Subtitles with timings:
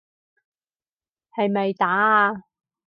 [1.35, 2.45] 係咪打啊？